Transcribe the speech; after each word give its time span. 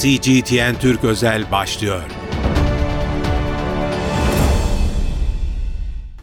CGTN 0.00 0.74
Türk 0.80 1.04
Özel 1.04 1.50
başlıyor. 1.52 2.02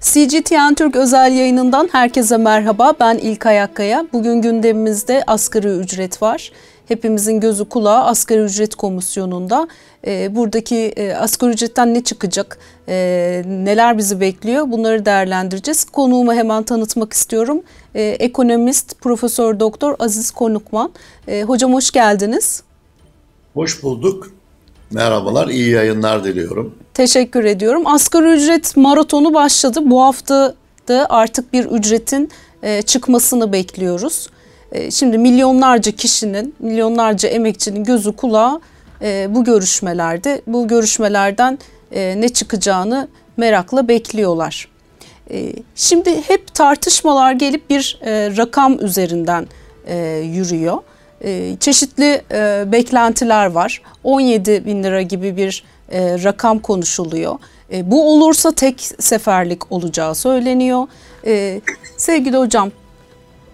CGTN 0.02 0.74
Türk 0.74 0.96
özel 0.96 1.32
yayınından 1.32 1.90
herkese 1.92 2.38
merhaba. 2.38 2.94
Ben 3.00 3.18
İlkay 3.18 3.62
Akkaya. 3.62 4.06
Bugün 4.14 4.42
gündemimizde 4.42 5.24
asgari 5.28 5.68
ücret 5.68 6.22
var. 6.22 6.52
Hepimizin 6.88 7.40
gözü 7.40 7.66
kulağı 7.66 8.04
asgari 8.04 8.40
ücret 8.40 8.76
komisyonunda. 8.76 9.68
E, 10.08 10.36
buradaki 10.36 10.76
e, 10.76 11.14
asgari 11.14 11.52
ücretten 11.52 11.94
ne 11.94 12.04
çıkacak, 12.04 12.58
e, 12.88 12.96
neler 13.46 13.98
bizi 13.98 14.20
bekliyor 14.20 14.72
bunları 14.72 15.06
değerlendireceğiz. 15.06 15.86
Konuğumu 15.86 16.34
hemen 16.34 16.64
tanıtmak 16.64 17.14
istiyorum. 17.14 17.64
E, 17.96 18.04
ekonomist 18.04 19.02
Profesör 19.02 19.60
Doktor 19.60 19.96
Aziz 20.00 20.32
Konukman. 20.32 20.92
E, 21.28 21.44
hocam 21.44 21.74
hoş 21.74 21.92
geldiniz. 21.92 22.64
Hoş 23.54 23.84
bulduk. 23.84 24.32
Merhabalar, 24.92 25.48
iyi 25.48 25.70
yayınlar 25.70 26.24
diliyorum. 26.24 26.76
Teşekkür 26.94 27.44
ediyorum. 27.44 27.88
Asgari 27.88 28.28
ücret 28.28 28.78
maratonu 28.78 29.34
başladı. 29.34 29.80
Bu 29.84 30.02
hafta 30.02 30.56
da 30.88 31.08
artık 31.10 31.54
bir 31.54 31.66
ücretin 31.66 32.30
e, 32.64 32.82
çıkmasını 32.82 33.54
bekliyoruz. 33.54 34.30
E, 34.72 34.92
şimdi 34.92 35.18
milyonlarca 35.18 35.92
kişinin, 35.92 36.56
milyonlarca 36.60 37.30
emekçinin 37.30 37.84
gözü 37.84 38.16
kulağı 38.16 38.62
e, 39.02 39.28
bu 39.30 39.44
görüşmelerde. 39.44 40.42
Bu 40.48 40.68
görüşmelerden 40.68 41.60
ne 41.92 42.30
çıkacağını 42.30 43.08
merakla 43.38 43.88
bekliyorlar. 43.88 44.68
Şimdi 45.76 46.22
hep 46.22 46.54
tartışmalar 46.54 47.32
gelip 47.32 47.70
bir 47.70 48.00
rakam 48.38 48.86
üzerinden 48.86 49.48
yürüyor. 50.24 50.78
Çeşitli 51.60 52.22
beklentiler 52.72 53.46
var. 53.46 53.82
17 54.04 54.66
bin 54.66 54.84
lira 54.84 55.02
gibi 55.02 55.38
bir 55.38 55.64
e, 55.94 56.24
rakam 56.24 56.60
konuşuluyor. 56.60 57.36
E, 57.74 57.92
bu 57.92 58.14
olursa 58.14 58.52
tek 58.52 58.82
seferlik 59.00 59.72
olacağı 59.72 60.16
söyleniyor. 60.16 60.88
E, 61.26 61.62
sevgili 61.98 62.38
hocam 62.38 62.72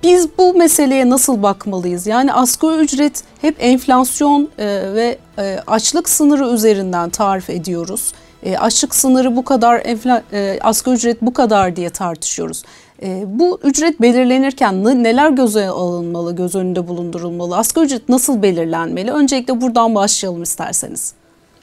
biz 0.03 0.27
bu 0.37 0.53
meseleye 0.53 1.09
nasıl 1.09 1.43
bakmalıyız? 1.43 2.07
Yani 2.07 2.33
asgari 2.33 2.81
ücret 2.81 3.23
hep 3.41 3.55
enflasyon 3.59 4.49
e, 4.57 4.65
ve 4.93 5.17
e, 5.37 5.59
açlık 5.67 6.09
sınırı 6.09 6.47
üzerinden 6.47 7.09
tarif 7.09 7.49
ediyoruz. 7.49 8.13
E, 8.43 8.57
açlık 8.57 8.95
sınırı 8.95 9.35
bu 9.35 9.43
kadar, 9.43 9.81
enfla, 9.85 10.23
e, 10.33 10.59
asgari 10.61 10.95
ücret 10.95 11.21
bu 11.21 11.33
kadar 11.33 11.75
diye 11.75 11.89
tartışıyoruz. 11.89 12.63
E, 13.03 13.23
bu 13.27 13.59
ücret 13.63 14.01
belirlenirken 14.01 15.03
neler 15.03 15.29
göze 15.29 15.67
alınmalı, 15.67 16.35
göz 16.35 16.55
önünde 16.55 16.87
bulundurulmalı? 16.87 17.57
Asgari 17.57 17.85
ücret 17.85 18.09
nasıl 18.09 18.41
belirlenmeli? 18.41 19.11
Öncelikle 19.11 19.61
buradan 19.61 19.95
başlayalım 19.95 20.43
isterseniz. 20.43 21.13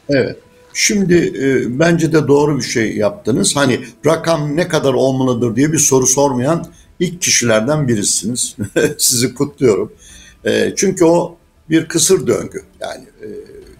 Evet. 0.09 0.37
Şimdi 0.75 1.14
e, 1.14 1.79
bence 1.79 2.12
de 2.12 2.29
doğru 2.29 2.57
bir 2.59 2.62
şey 2.62 2.97
yaptınız. 2.97 3.57
Hani 3.57 3.81
rakam 4.07 4.57
ne 4.57 4.69
kadar 4.69 4.95
olmalıdır 4.95 5.57
diye 5.57 5.73
bir 5.73 5.79
soru 5.79 6.07
sormayan 6.07 6.67
ilk 7.01 7.23
kişilerden 7.23 7.89
birisiniz. 7.89 8.57
Sizi 8.98 9.34
kutluyorum. 9.34 9.92
E, 10.45 10.73
çünkü 10.77 11.05
o 11.05 11.37
bir 11.70 11.89
kısır 11.89 12.27
döngü. 12.27 12.62
Yani 12.81 13.05
e, 13.23 13.29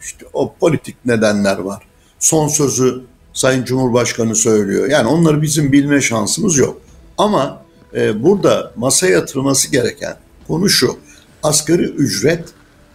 işte 0.03 0.27
o 0.33 0.55
politik 0.61 0.97
nedenler 1.07 1.59
var. 1.59 1.83
Son 2.19 2.49
sözü 2.49 3.03
Sayın 3.33 3.65
Cumhurbaşkanı 3.65 4.35
söylüyor. 4.35 4.91
Yani 4.91 5.09
onları 5.09 5.43
bizim 5.43 5.73
bilme 5.73 6.01
şansımız 6.01 6.59
yok. 6.59 6.81
Ama 7.19 7.63
e, 7.95 8.23
burada 8.23 8.73
masaya 8.77 9.13
yatırılması 9.13 9.71
gereken 9.71 10.17
konu 10.47 10.69
şu. 10.69 10.97
Asgari 11.43 11.83
ücret 11.83 12.45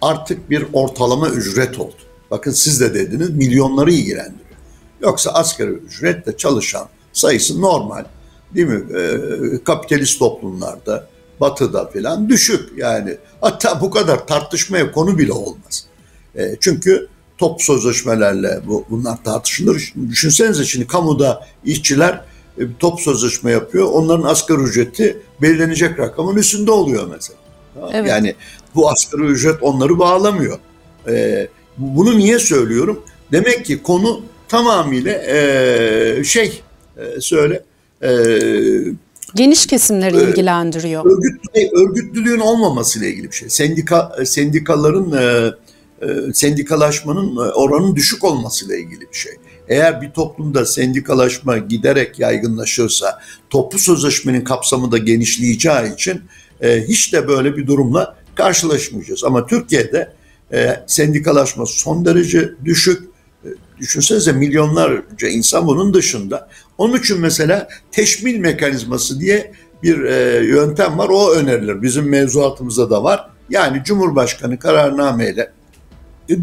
artık 0.02 0.50
bir 0.50 0.66
ortalama 0.74 1.30
ücret 1.30 1.80
oldu. 1.80 1.96
Bakın 2.32 2.52
siz 2.52 2.82
de 2.82 2.94
dediniz 2.94 3.30
milyonları 3.30 3.92
ilgilendiriyor. 3.92 4.42
Yoksa 5.02 5.32
asgari 5.32 5.72
ücretle 5.72 6.38
çalışan 6.38 6.88
sayısı 7.14 7.62
normal 7.62 8.06
değil 8.56 8.68
mi? 8.68 8.98
E, 9.00 9.64
kapitalist 9.64 10.20
toplumlarda, 10.20 11.08
batıda 11.40 11.86
falan 11.86 12.30
düşük 12.30 12.78
yani. 12.78 13.18
Hatta 13.42 13.82
bu 13.82 13.92
kadar 13.92 14.28
tartışmaya 14.28 14.92
konu 14.92 15.18
bile 15.18 15.34
olmaz. 15.34 15.86
E, 16.36 16.56
çünkü 16.60 17.08
top 17.38 17.62
sözleşmelerle 17.62 18.62
bu, 18.68 18.86
bunlar 18.90 19.24
tartışılır. 19.24 19.94
Düşünsenize 20.10 20.66
şimdi 20.66 20.88
kamuda 20.88 21.48
işçiler 21.66 22.22
top 22.80 23.00
sözleşme 23.00 23.52
yapıyor. 23.52 23.90
Onların 23.92 24.24
asgari 24.24 24.62
ücreti 24.62 25.18
belirlenecek 25.42 26.00
rakamın 26.00 26.36
üstünde 26.36 26.72
oluyor 26.72 27.08
mesela. 27.12 27.40
Evet. 27.94 28.10
Yani 28.10 28.36
bu 28.76 28.90
asgari 28.90 29.24
ücret 29.24 29.64
onları 29.64 30.00
bağlamıyor. 30.00 30.60
E, 31.08 31.48
bunu 31.78 32.18
niye 32.18 32.40
söylüyorum? 32.40 33.04
Demek 33.32 33.66
ki 33.66 33.84
konu 33.84 34.22
tamamıyla 34.48 35.14
e, 35.14 36.24
şey 36.24 36.62
e, 36.98 37.22
söyle 37.22 37.64
e, 38.04 38.10
geniş 39.36 39.66
kesimleri 39.66 40.18
e, 40.18 40.24
ilgilendiriyor. 40.24 41.06
Örgüt, 41.06 41.42
örgütlülüğün 41.74 42.40
olmamasıyla 42.40 43.08
ilgili 43.08 43.32
bir 43.32 43.36
şey. 43.36 43.50
Sendika 43.50 44.16
sendikaların 44.26 45.12
e, 45.12 45.52
e, 46.02 46.34
sendikalaşmanın 46.34 47.36
oranın 47.36 47.96
düşük 47.96 48.24
olmasıyla 48.24 48.76
ilgili 48.76 49.02
bir 49.02 49.18
şey. 49.18 49.34
Eğer 49.68 50.02
bir 50.02 50.12
toplumda 50.12 50.66
sendikalaşma 50.66 51.58
giderek 51.58 52.20
yaygınlaşırsa 52.20 53.20
toplu 53.50 53.80
sözleşmenin 53.80 54.42
kapsamı 54.42 54.92
da 54.92 54.98
genişleyeceği 54.98 55.94
için 55.94 56.22
e, 56.62 56.88
hiç 56.88 57.14
de 57.14 57.28
böyle 57.28 57.58
bir 57.58 57.68
durumla 57.68 58.16
karşılaşmayacağız. 58.36 59.24
Ama 59.24 59.46
Türkiye'de 59.46 60.14
e, 60.54 60.84
sendikalaşma 60.88 61.66
son 61.66 62.06
derece 62.06 62.52
düşük. 62.66 63.04
E, 63.46 63.48
düşünsenize 63.80 64.32
milyonlarca 64.32 65.28
insan 65.28 65.68
bunun 65.68 65.94
dışında. 65.94 66.50
Onun 66.78 66.98
için 66.98 67.20
mesela 67.20 67.68
teşmil 67.92 68.38
mekanizması 68.38 69.20
diye 69.20 69.52
bir 69.84 70.04
e, 70.04 70.46
yöntem 70.46 70.98
var. 70.98 71.10
O 71.10 71.34
önerilir. 71.34 71.82
Bizim 71.82 72.10
mevzuatımızda 72.10 72.90
da 72.90 73.04
var. 73.04 73.30
Yani 73.50 73.82
Cumhurbaşkanı 73.86 74.60
kararnameyle 74.60 75.52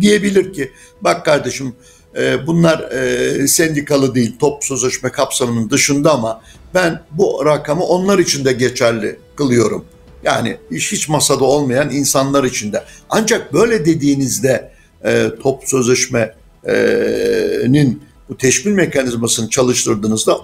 diyebilir 0.00 0.53
ki 0.53 0.72
bak 1.00 1.25
kardeşim 1.25 1.75
e, 2.16 2.47
bunlar 2.47 2.91
e, 2.91 3.49
sendikalı 3.49 4.15
değil 4.15 4.37
top 4.38 4.65
sözleşme 4.65 5.12
kapsamının 5.12 5.71
dışında 5.71 6.12
ama 6.12 6.43
ben 6.75 7.03
bu 7.10 7.43
rakamı 7.44 7.84
onlar 7.84 8.19
için 8.19 8.44
de 8.44 8.53
geçerli 8.53 9.19
kılıyorum 9.37 9.84
yani 10.22 10.56
hiç 10.71 11.09
masada 11.09 11.44
olmayan 11.44 11.91
insanlar 11.91 12.44
içinde. 12.44 12.84
Ancak 13.10 13.53
böyle 13.53 13.84
dediğinizde 13.84 14.72
e, 15.04 15.27
top 15.43 15.62
sözleşmenin 15.66 18.03
bu 18.28 18.37
teşmil 18.37 18.72
mekanizmasını 18.72 19.50
çalıştırdığınızda 19.50 20.38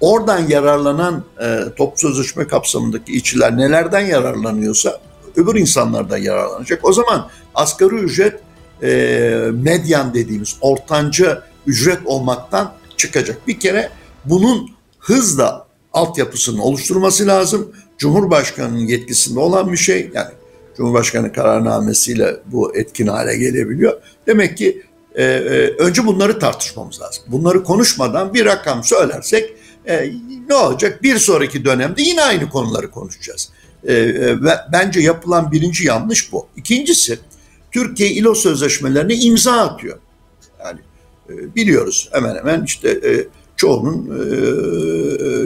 oradan 0.00 0.48
yararlanan 0.48 1.24
e, 1.42 1.60
top 1.76 2.00
sözleşme 2.00 2.46
kapsamındaki 2.46 3.12
işçiler 3.12 3.56
nelerden 3.56 4.06
yararlanıyorsa 4.06 5.00
öbür 5.36 5.54
insanlar 5.54 6.10
da 6.10 6.18
yararlanacak. 6.18 6.84
O 6.84 6.92
zaman 6.92 7.28
asgari 7.54 7.94
ücret 7.94 8.40
e, 8.82 8.88
medyan 9.52 10.14
dediğimiz 10.14 10.56
ortanca 10.60 11.42
ücret 11.66 11.98
olmaktan 12.04 12.72
çıkacak. 12.96 13.48
Bir 13.48 13.60
kere 13.60 13.90
bunun 14.24 14.70
hızla 14.98 15.66
altyapısını 15.92 16.64
oluşturması 16.64 17.26
lazım. 17.26 17.72
Cumhurbaşkanının 17.98 18.86
yetkisinde 18.86 19.40
olan 19.40 19.72
bir 19.72 19.76
şey. 19.76 20.10
Yani 20.14 20.30
Cumhurbaşkanı 20.76 21.32
kararnamesiyle 21.32 22.36
bu 22.46 22.76
etkin 22.76 23.06
hale 23.06 23.36
gelebiliyor. 23.36 24.00
Demek 24.26 24.58
ki 24.58 24.82
e, 25.14 25.24
e, 25.24 25.74
önce 25.78 26.06
bunları 26.06 26.38
tartışmamız 26.38 27.00
lazım. 27.00 27.24
Bunları 27.26 27.64
konuşmadan 27.64 28.34
bir 28.34 28.44
rakam 28.44 28.84
söylersek 28.84 29.52
e, 29.86 30.10
ne 30.48 30.54
olacak? 30.54 31.02
Bir 31.02 31.18
sonraki 31.18 31.64
dönemde 31.64 32.02
yine 32.02 32.22
aynı 32.22 32.48
konuları 32.48 32.90
konuşacağız. 32.90 33.48
E, 33.84 33.94
e, 33.94 34.36
bence 34.72 35.00
yapılan 35.00 35.52
birinci 35.52 35.86
yanlış 35.86 36.32
bu. 36.32 36.46
İkincisi 36.56 37.18
Türkiye 37.72 38.10
İLO 38.10 38.34
sözleşmelerine 38.34 39.14
imza 39.14 39.52
atıyor. 39.52 39.98
Yani 40.64 40.80
e, 41.30 41.54
biliyoruz 41.54 42.08
hemen 42.12 42.36
hemen 42.36 42.64
işte 42.64 42.88
e, 42.90 43.26
çoğunun 43.56 44.10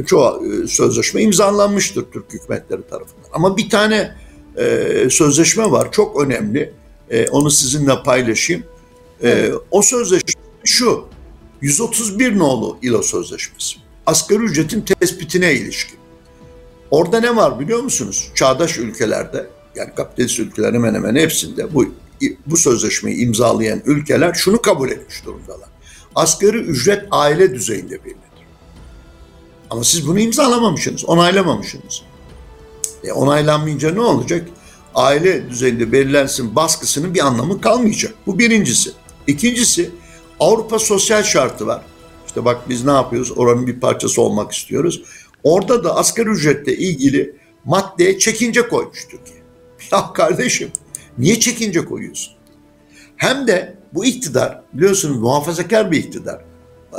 e, 0.01 0.05
çoğu 0.05 0.43
sözleşme 0.69 1.23
imzalanmıştır 1.23 2.05
Türk 2.13 2.33
hükümetleri 2.33 2.83
tarafından. 2.91 3.29
Ama 3.33 3.57
bir 3.57 3.71
tane 3.71 4.17
e, 4.57 5.07
sözleşme 5.11 5.71
var 5.71 5.93
çok 5.93 6.23
önemli. 6.25 6.73
E, 7.11 7.29
onu 7.29 7.51
sizinle 7.51 8.03
paylaşayım. 8.05 8.65
E, 9.23 9.53
o 9.71 9.83
sözleşme 9.83 10.43
şu 10.65 11.05
131 11.61 12.39
nolu 12.39 12.79
İLO 12.83 13.03
Sözleşmesi. 13.03 13.77
Asgari 14.07 14.43
ücretin 14.43 14.81
tespitine 14.81 15.55
ilişkin. 15.55 15.99
Orada 16.91 17.21
ne 17.21 17.37
var 17.37 17.61
biliyor 17.61 17.81
musunuz? 17.81 18.31
Çağdaş 18.35 18.79
ülkelerde 18.79 19.47
yani 19.75 19.95
kapitalist 19.95 20.39
ülkeler 20.39 20.73
hemen 20.75 20.95
hemen 20.95 21.17
hepsinde 21.17 21.75
bu 21.75 21.87
bu 22.47 22.57
sözleşmeyi 22.57 23.17
imzalayan 23.17 23.83
ülkeler 23.85 24.35
şunu 24.35 24.63
kabul 24.63 24.91
etmiş 24.91 25.25
durumdalar 25.25 25.71
asgari 26.15 26.57
ücret 26.57 27.07
aile 27.11 27.55
düzeyinde 27.55 28.05
belirlenir. 28.05 28.21
Ama 29.71 29.85
siz 29.85 30.07
bunu 30.07 30.21
imzalamamışsınız, 30.21 31.05
onaylamamışsınız. 31.05 32.03
E 33.05 33.13
onaylanmayınca 33.13 33.91
ne 33.91 34.01
olacak? 34.01 34.49
aile 34.95 35.51
düzeyinde 35.51 35.93
belirlensin 35.93 36.57
baskısının 36.57 37.15
bir 37.15 37.27
anlamı 37.27 37.61
kalmayacak. 37.61 38.15
Bu 38.27 38.39
birincisi. 38.39 38.91
İkincisi 39.27 39.91
Avrupa 40.41 40.79
sosyal 40.79 41.23
şartı 41.23 41.67
var. 41.67 41.83
İşte 42.27 42.45
bak 42.45 42.69
biz 42.69 42.85
ne 42.85 42.91
yapıyoruz? 42.91 43.33
Oranın 43.37 43.67
bir 43.67 43.81
parçası 43.81 44.23
olmak 44.23 44.53
istiyoruz. 44.53 45.03
Orada 45.43 45.85
da 45.85 45.97
asgari 45.97 46.29
ücretle 46.29 46.77
ilgili 46.77 47.37
maddeye 47.65 48.19
çekince 48.19 48.69
koymuş 48.69 49.05
Türkiye. 49.11 49.41
Ya 49.93 50.13
kardeşim 50.13 50.71
niye 51.21 51.41
çekince 51.41 51.85
koyuyorsun? 51.85 52.35
Hem 53.17 53.47
de 53.47 53.75
bu 53.95 54.05
iktidar 54.05 54.61
biliyorsunuz 54.73 55.19
muhafazakar 55.19 55.91
bir 55.91 55.99
iktidar. 55.99 56.41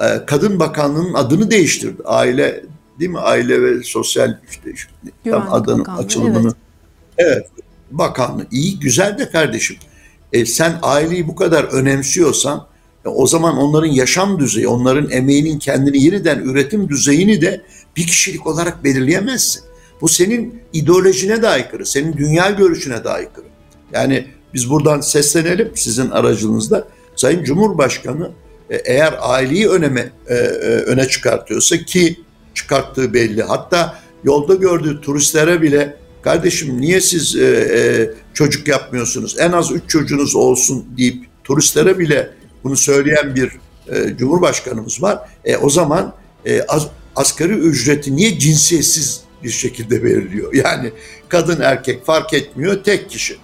Ee, 0.04 0.26
Kadın 0.26 0.60
Bakanlığı'nın 0.60 1.14
adını 1.14 1.52
değiştirdi. 1.52 2.02
Aile 2.06 2.64
değil 3.00 3.12
mi? 3.12 3.20
Aile 3.20 3.62
ve 3.62 3.84
Sosyal 3.84 4.38
işte, 4.50 4.72
işte 4.74 4.92
tam 5.32 5.54
adının 5.54 5.80
Bakanlığı, 5.80 6.02
açılımını. 6.02 6.54
Evet. 7.18 7.38
evet. 7.38 7.50
Bakanlığı. 7.92 8.48
İyi 8.52 8.80
güzel 8.80 9.18
de 9.18 9.30
kardeşim. 9.30 9.78
E, 10.34 10.46
sen 10.46 10.80
aileyi 10.82 11.28
bu 11.28 11.36
kadar 11.36 11.64
önemsiyorsan 11.64 12.68
e, 13.06 13.10
o 13.10 13.28
zaman 13.28 13.58
onların 13.58 13.92
yaşam 13.92 14.40
düzeyi, 14.40 14.68
onların 14.68 15.12
emeğinin 15.12 15.60
kendini 15.60 16.04
yeniden 16.04 16.40
üretim 16.40 16.90
düzeyini 16.90 17.42
de 17.42 17.62
bir 17.98 18.08
kişilik 18.08 18.48
olarak 18.48 18.84
belirleyemezsin. 18.84 19.64
Bu 20.02 20.08
senin 20.08 20.62
ideolojine 20.74 21.42
de 21.42 21.48
aykırı, 21.48 21.86
senin 21.86 22.18
dünya 22.18 22.50
görüşüne 22.50 23.04
de 23.04 23.10
aykırı. 23.10 23.51
Yani 23.94 24.28
biz 24.54 24.70
buradan 24.70 25.02
seslenelim 25.02 25.72
sizin 25.76 26.10
aracınızda. 26.10 26.88
Sayın 27.16 27.44
Cumhurbaşkanı 27.44 28.32
e, 28.70 28.76
eğer 28.76 29.16
aileyi 29.20 29.70
öneme 29.70 30.12
e, 30.28 30.34
öne 30.64 31.08
çıkartıyorsa 31.08 31.78
ki 31.78 32.20
çıkarttığı 32.54 33.14
belli. 33.14 33.44
Hatta 33.44 34.00
yolda 34.24 34.56
gördüğü 34.56 35.02
turistlere 35.02 35.62
bile 35.62 35.98
kardeşim 36.22 36.82
niye 36.82 37.02
siz 37.02 37.38
çocuk 38.34 38.68
yapmıyorsunuz? 38.68 39.36
En 39.40 39.52
az 39.52 39.72
üç 39.72 39.90
çocuğunuz 39.90 40.36
olsun 40.36 40.86
deyip 40.98 41.26
turistlere 41.44 42.00
bile 42.00 42.30
bunu 42.64 42.76
söyleyen 42.76 43.36
bir 43.36 43.52
e, 43.88 44.18
cumhurbaşkanımız 44.18 45.04
var. 45.04 45.20
E, 45.46 45.58
o 45.58 45.70
zaman 45.70 46.14
e, 46.46 46.62
az, 46.62 46.88
asgari 47.16 47.54
ücreti 47.54 48.16
niye 48.16 48.40
cinsiyetsiz 48.40 49.22
bir 49.44 49.50
şekilde 49.50 50.04
veriliyor? 50.04 50.54
Yani 50.66 50.92
kadın 51.30 51.62
erkek 51.62 52.06
fark 52.06 52.34
etmiyor 52.34 52.84
tek 52.84 53.10
kişi. 53.10 53.38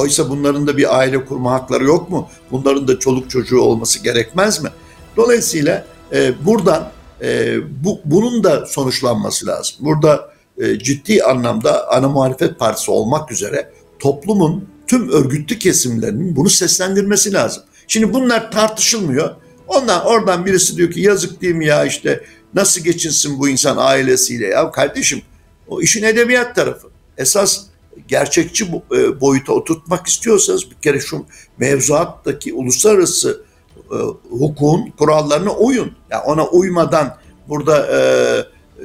Oysa 0.00 0.30
bunların 0.30 0.66
da 0.66 0.76
bir 0.76 0.98
aile 0.98 1.24
kurma 1.24 1.52
hakları 1.52 1.84
yok 1.84 2.10
mu? 2.10 2.28
Bunların 2.50 2.88
da 2.88 2.98
çoluk 2.98 3.30
çocuğu 3.30 3.60
olması 3.60 4.02
gerekmez 4.02 4.62
mi? 4.62 4.68
Dolayısıyla 5.16 5.86
e, 6.12 6.46
buradan 6.46 6.90
e, 7.22 7.56
bu, 7.84 8.00
bunun 8.04 8.44
da 8.44 8.66
sonuçlanması 8.66 9.46
lazım. 9.46 9.76
Burada 9.80 10.30
e, 10.58 10.78
ciddi 10.78 11.22
anlamda 11.22 11.90
ana 11.90 12.08
muhalefet 12.08 12.58
partisi 12.58 12.90
olmak 12.90 13.32
üzere 13.32 13.72
toplumun 13.98 14.68
tüm 14.86 15.12
örgütlü 15.12 15.58
kesimlerinin 15.58 16.36
bunu 16.36 16.48
seslendirmesi 16.50 17.32
lazım. 17.32 17.62
Şimdi 17.88 18.14
bunlar 18.14 18.50
tartışılmıyor. 18.50 19.30
Ondan 19.68 20.06
oradan 20.06 20.46
birisi 20.46 20.76
diyor 20.76 20.90
ki 20.90 21.00
yazık 21.00 21.42
değil 21.42 21.54
mi 21.54 21.66
ya 21.66 21.84
işte 21.84 22.24
nasıl 22.54 22.80
geçinsin 22.80 23.38
bu 23.38 23.48
insan 23.48 23.76
ailesiyle 23.76 24.46
ya 24.46 24.70
kardeşim 24.70 25.22
o 25.68 25.80
işin 25.80 26.02
edebiyat 26.02 26.56
tarafı. 26.56 26.88
Esas 27.18 27.69
gerçekçi 28.08 28.64
e, 28.64 29.20
boyuta 29.20 29.52
oturtmak 29.52 30.06
istiyorsanız 30.06 30.70
bir 30.70 30.76
kere 30.76 31.00
şu 31.00 31.24
mevzuattaki 31.58 32.54
uluslararası 32.54 33.44
e, 33.76 33.96
hukukun 34.30 34.90
kurallarına 34.98 35.52
uyun. 35.52 35.92
Yani 36.10 36.22
ona 36.22 36.46
uymadan 36.46 37.16
burada 37.48 37.86
e, 37.86 37.98
e, 37.98 38.84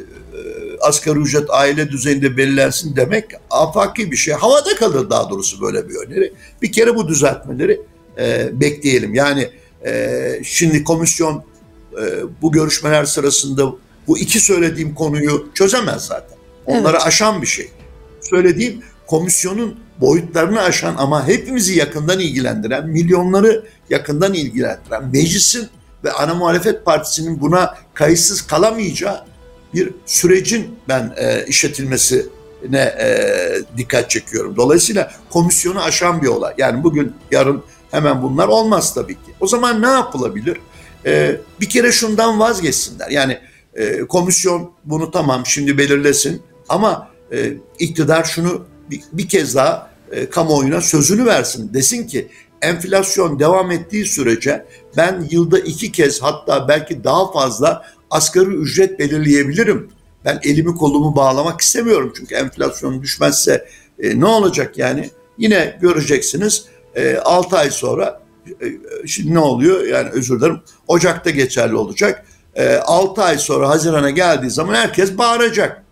asgari 0.81 1.19
ücret 1.19 1.50
aile 1.50 1.90
düzeyinde 1.90 2.38
belirlensin 2.38 2.96
demek 2.96 3.25
afaki 3.50 4.12
bir 4.12 4.18
şey. 4.18 4.34
Havada 4.34 4.75
kalır 4.75 5.10
daha 5.10 5.30
doğrusu 5.30 5.62
böyle 5.62 5.90
bir 5.90 5.96
öneri. 5.96 6.34
Bir 6.62 6.72
kere 6.72 6.96
bu 6.96 7.08
düzeltmeleri 7.08 7.81
e, 8.19 8.50
bekleyelim. 8.60 9.13
Yani 9.13 9.50
e, 9.86 10.19
şimdi 10.44 10.84
komisyon 10.84 11.44
e, 12.01 12.04
bu 12.42 12.51
görüşmeler 12.51 13.06
sırasında 13.06 13.72
bu 14.08 14.18
iki 14.18 14.40
söylediğim 14.40 14.96
konuyu 14.96 15.50
çözemez 15.54 16.06
zaten. 16.06 16.38
Onları 16.66 16.98
evet. 16.98 17.08
aşan 17.08 17.42
bir 17.42 17.48
şey. 17.48 17.69
Söylediğim 18.22 18.81
komisyonun 19.07 19.80
boyutlarını 20.02 20.62
aşan 20.62 20.96
ama 20.98 21.28
hepimizi 21.28 21.78
yakından 21.78 22.19
ilgilendiren, 22.19 22.90
milyonları 22.90 23.66
yakından 23.90 24.34
ilgilendiren, 24.34 25.10
meclisin 25.13 25.68
ve 26.04 26.12
ana 26.12 26.34
muhalefet 26.34 26.86
partisinin 26.86 27.42
buna 27.42 27.78
kayıtsız 27.94 28.42
kalamayacağı 28.42 29.25
bir 29.74 29.94
sürecin 30.06 30.80
ben 30.88 31.13
e, 31.18 31.46
işletilmesine 31.46 32.80
e, 33.00 33.07
dikkat 33.78 34.10
çekiyorum. 34.10 34.56
Dolayısıyla 34.57 35.12
komisyonu 35.30 35.84
aşan 35.84 36.22
bir 36.22 36.28
olay. 36.28 36.54
Yani 36.58 36.84
bugün, 36.84 37.13
yarın 37.31 37.63
Hemen 37.96 38.22
bunlar 38.22 38.48
olmaz 38.48 38.94
tabii 38.94 39.13
ki. 39.13 39.34
O 39.40 39.48
zaman 39.48 39.81
ne 39.81 39.88
yapılabilir? 39.88 40.58
Ee, 41.06 41.38
bir 41.62 41.69
kere 41.69 41.92
şundan 41.92 42.40
vazgeçsinler. 42.40 43.10
Yani 43.10 43.40
e, 43.74 44.00
komisyon 44.00 44.72
bunu 44.86 45.12
tamam 45.12 45.46
şimdi 45.46 45.78
belirlesin 45.78 46.42
ama 46.69 47.10
e, 47.31 47.54
iktidar 47.80 48.24
şunu 48.24 48.66
bir, 48.90 49.02
bir 49.14 49.30
kez 49.30 49.56
daha 49.56 49.90
e, 50.12 50.30
kamuoyuna 50.30 50.82
sözünü 50.82 51.26
versin. 51.26 51.74
Desin 51.74 52.08
ki 52.08 52.28
enflasyon 52.62 53.40
devam 53.40 53.72
ettiği 53.72 54.06
sürece 54.06 54.66
ben 54.98 55.28
yılda 55.30 55.60
iki 55.60 55.92
kez 55.92 56.22
hatta 56.22 56.68
belki 56.68 57.04
daha 57.04 57.32
fazla 57.32 57.86
asgari 58.12 58.50
ücret 58.50 59.00
belirleyebilirim. 59.00 59.90
Ben 60.26 60.40
elimi 60.44 60.76
kolumu 60.76 61.16
bağlamak 61.16 61.62
istemiyorum 61.62 62.14
çünkü 62.18 62.36
enflasyon 62.36 63.02
düşmezse 63.02 63.68
e, 64.00 64.20
ne 64.20 64.26
olacak 64.26 64.78
yani? 64.78 65.10
Yine 65.38 65.78
göreceksiniz 65.82 66.66
e, 66.96 67.18
6 67.18 67.58
ay 67.58 67.72
sonra 67.72 68.22
e, 68.62 68.66
şimdi 69.08 69.34
ne 69.34 69.40
oluyor? 69.40 69.84
Yani 69.84 70.10
özür 70.10 70.40
dilerim. 70.40 70.62
Ocak'ta 70.88 71.30
geçerli 71.30 71.76
olacak. 71.76 72.26
E, 72.56 72.76
6 72.76 73.24
ay 73.24 73.38
sonra 73.38 73.70
Haziran'a 73.70 74.10
geldiği 74.10 74.50
zaman 74.50 74.74
herkes 74.74 75.18
bağıracak. 75.18 75.85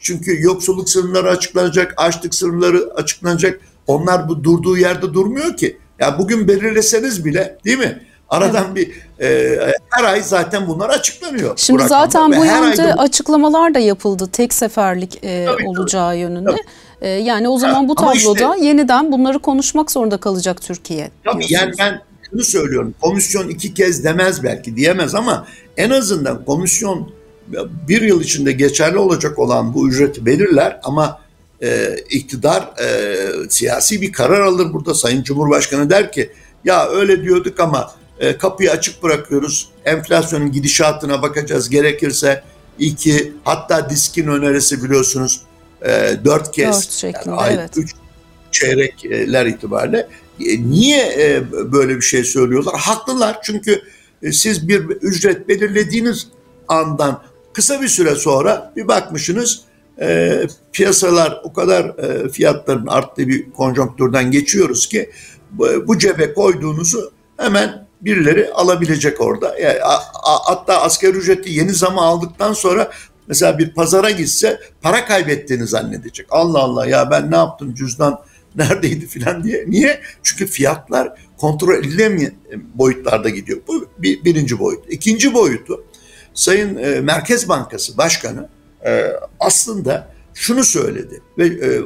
Çünkü 0.00 0.42
yoksulluk 0.42 0.90
sınırları 0.90 1.30
açıklanacak, 1.30 1.94
açlık 1.96 2.34
sınırları 2.34 2.90
açıklanacak. 2.94 3.60
Onlar 3.86 4.28
bu 4.28 4.44
durduğu 4.44 4.76
yerde 4.76 5.14
durmuyor 5.14 5.56
ki. 5.56 5.78
Ya 5.98 6.18
bugün 6.18 6.48
belirleseniz 6.48 7.24
bile 7.24 7.58
değil 7.64 7.78
mi? 7.78 8.02
Aradan 8.28 8.66
evet. 8.66 8.76
bir 8.76 9.24
e, 9.24 9.58
her 9.90 10.04
ay 10.04 10.22
zaten 10.22 10.68
bunlar 10.68 10.88
açıklanıyor. 10.88 11.52
Şimdi 11.56 11.82
bu 11.82 11.88
zaten 11.88 12.32
bu 12.32 12.44
yönde 12.44 12.94
bu... 12.96 13.00
açıklamalar 13.00 13.74
da 13.74 13.78
yapıldı 13.78 14.28
tek 14.32 14.54
seferlik 14.54 15.24
e, 15.24 15.46
tabii, 15.46 15.68
olacağı 15.68 16.10
tabii. 16.10 16.18
yönünde. 16.18 16.50
Tabii. 16.50 16.60
E, 17.00 17.08
yani 17.08 17.48
o 17.48 17.58
zaman 17.58 17.88
bu 17.88 17.94
tabloda 17.94 18.54
işte, 18.54 18.66
yeniden 18.66 19.12
bunları 19.12 19.38
konuşmak 19.38 19.90
zorunda 19.90 20.16
kalacak 20.16 20.62
Türkiye. 20.62 21.10
Tabii 21.24 21.44
yani 21.48 21.72
ben 21.78 22.02
şunu 22.30 22.44
söylüyorum. 22.44 22.94
Komisyon 23.00 23.48
iki 23.48 23.74
kez 23.74 24.04
demez 24.04 24.42
belki 24.42 24.76
diyemez 24.76 25.14
ama 25.14 25.46
en 25.76 25.90
azından 25.90 26.44
komisyon 26.44 27.10
bir 27.88 28.02
yıl 28.02 28.20
içinde 28.20 28.52
geçerli 28.52 28.98
olacak 28.98 29.38
olan 29.38 29.74
bu 29.74 29.88
ücreti 29.88 30.26
belirler 30.26 30.80
ama 30.82 31.20
e, 31.62 31.96
iktidar 32.10 32.70
e, 32.82 33.16
siyasi 33.48 34.02
bir 34.02 34.12
karar 34.12 34.40
alır 34.40 34.72
burada. 34.72 34.94
Sayın 34.94 35.22
Cumhurbaşkanı 35.22 35.90
der 35.90 36.12
ki 36.12 36.30
ya 36.64 36.88
öyle 36.88 37.22
diyorduk 37.22 37.60
ama 37.60 37.92
e, 38.18 38.38
kapıyı 38.38 38.70
açık 38.70 39.02
bırakıyoruz. 39.02 39.68
Enflasyonun 39.84 40.52
gidişatına 40.52 41.22
bakacağız 41.22 41.70
gerekirse 41.70 42.42
iki 42.78 43.32
hatta 43.44 43.90
diskin 43.90 44.26
önerisi 44.26 44.84
biliyorsunuz 44.84 45.40
e, 45.82 46.16
dört 46.24 46.52
kez 46.52 46.76
dört 46.76 46.90
şeklinde, 46.90 47.36
yani, 47.36 47.54
evet. 47.58 47.76
üç 47.76 47.94
çeyrekler 48.50 49.46
itibariyle 49.46 50.08
e, 50.40 50.62
niye 50.62 51.06
e, 51.18 51.42
böyle 51.72 51.96
bir 51.96 52.02
şey 52.02 52.24
söylüyorlar? 52.24 52.74
Haklılar 52.78 53.38
çünkü 53.42 53.82
e, 54.22 54.32
siz 54.32 54.68
bir 54.68 54.80
ücret 54.80 55.48
belirlediğiniz 55.48 56.26
andan 56.68 57.22
kısa 57.52 57.82
bir 57.82 57.88
süre 57.88 58.14
sonra 58.14 58.72
bir 58.76 58.88
bakmışsınız 58.88 59.60
e, 60.00 60.40
piyasalar 60.72 61.40
o 61.44 61.52
kadar 61.52 61.84
e, 61.84 62.28
fiyatların 62.28 62.86
arttığı 62.86 63.28
bir 63.28 63.50
konjonktürden 63.50 64.30
geçiyoruz 64.30 64.88
ki 64.88 65.10
bu, 65.50 65.68
bu 65.86 65.98
cebe 65.98 66.34
koyduğunuzu 66.34 67.12
hemen 67.36 67.86
birileri 68.00 68.50
alabilecek 68.52 69.20
orada. 69.20 69.58
Yani, 69.58 69.82
a, 69.82 69.94
a, 69.94 70.38
hatta 70.44 70.82
asgari 70.82 71.16
ücreti 71.16 71.52
yeni 71.52 71.72
zamı 71.72 72.00
aldıktan 72.00 72.52
sonra 72.52 72.90
mesela 73.28 73.58
bir 73.58 73.74
pazara 73.74 74.10
gitse 74.10 74.60
para 74.82 75.04
kaybettiğini 75.04 75.66
zannedecek. 75.66 76.26
Allah 76.30 76.58
Allah 76.58 76.86
ya 76.86 77.10
ben 77.10 77.30
ne 77.30 77.36
yaptım 77.36 77.74
cüzdan 77.74 78.20
neredeydi 78.56 79.06
filan 79.06 79.44
diye. 79.44 79.64
Niye? 79.68 80.00
Çünkü 80.22 80.46
fiyatlar 80.46 81.12
kontrol 81.36 81.74
edilemeyen 81.74 82.34
boyutlarda 82.74 83.28
gidiyor. 83.28 83.58
Bu 83.68 83.86
bir, 83.98 84.24
birinci 84.24 84.58
boyut. 84.58 84.84
İkinci 84.88 85.34
boyutu 85.34 85.84
Sayın 86.40 86.76
e, 86.76 87.00
Merkez 87.00 87.48
Bankası 87.48 87.98
Başkanı 87.98 88.48
e, 88.86 89.12
aslında 89.40 90.08
şunu 90.34 90.64
söyledi 90.64 91.22
ve 91.38 91.46
e, 91.46 91.80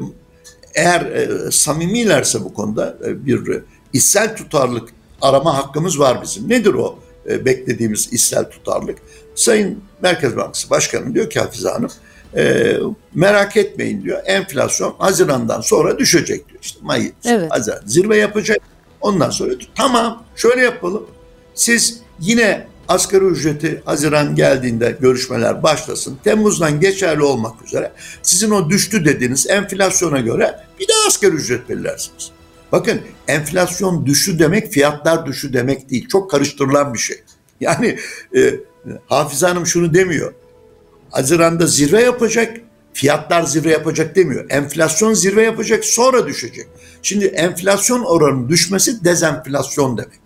eğer 0.75 1.01
e, 1.01 1.51
samimilerse 1.51 2.45
bu 2.45 2.55
konuda 2.55 2.97
e, 3.07 3.27
bir 3.27 3.53
e, 3.53 3.63
içsel 3.93 4.37
tutarlık 4.37 4.89
arama 5.23 5.57
hakkımız 5.57 5.99
var 5.99 6.23
bizim. 6.23 6.49
Nedir 6.51 6.75
o 6.75 6.99
e, 7.31 7.45
beklediğimiz 7.45 8.13
içsel 8.13 8.51
tutarlık? 8.51 8.99
Sayın 9.35 9.83
Merkez 10.03 10.37
Bankası 10.37 10.71
Başkanı 10.71 11.15
diyor 11.15 11.31
ki 11.31 11.41
Hafize 11.41 11.69
Hanım, 11.69 11.91
e, 12.37 12.77
merak 13.15 13.57
etmeyin 13.57 14.03
diyor. 14.03 14.23
Enflasyon 14.25 14.95
Haziran'dan 14.99 15.61
sonra 15.61 15.99
düşecek 15.99 16.49
diyor. 16.49 16.61
İşte 16.63 16.79
Mayıs, 16.83 17.13
evet. 17.25 17.51
Haziran 17.51 17.81
zirve 17.87 18.17
yapacak. 18.17 18.59
Ondan 19.01 19.31
sonra 19.31 19.51
diyor, 19.51 19.71
tamam 19.75 20.25
şöyle 20.37 20.63
yapalım. 20.63 21.07
Siz 21.55 22.01
yine 22.21 22.74
asgari 22.89 23.25
ücreti 23.25 23.83
Haziran 23.85 24.35
geldiğinde 24.35 24.97
görüşmeler 25.01 25.63
başlasın. 25.63 26.19
Temmuz'dan 26.25 26.81
geçerli 26.81 27.23
olmak 27.23 27.65
üzere 27.67 27.93
sizin 28.23 28.51
o 28.51 28.71
düştü 28.71 29.05
dediğiniz 29.05 29.47
enflasyona 29.51 30.21
göre 30.21 30.61
bir 30.81 30.89
daha 30.89 31.07
asgari 31.07 31.35
ücret 31.35 31.69
belirlersiniz. 31.69 32.31
Bakın 32.73 33.01
enflasyon 33.29 34.07
düştü 34.07 34.39
demek 34.39 34.73
fiyatlar 34.73 35.27
düştü 35.27 35.53
demek 35.53 35.91
değil. 35.91 36.09
Çok 36.09 36.31
karıştırılan 36.31 36.95
bir 36.95 36.99
şey. 36.99 37.17
Yani 37.61 37.99
e, 38.37 38.55
Hafize 39.07 39.47
Hanım 39.47 39.67
şunu 39.67 39.95
demiyor. 39.95 40.35
Haziran'da 41.11 41.67
zirve 41.67 42.03
yapacak, 42.03 42.61
fiyatlar 42.93 43.43
zirve 43.43 43.71
yapacak 43.71 44.17
demiyor. 44.17 44.47
Enflasyon 44.51 45.13
zirve 45.13 45.43
yapacak 45.43 45.85
sonra 45.85 46.27
düşecek. 46.27 46.67
Şimdi 47.03 47.25
enflasyon 47.25 48.03
oranının 48.03 48.49
düşmesi 48.49 49.05
dezenflasyon 49.05 49.99
demek. 49.99 50.21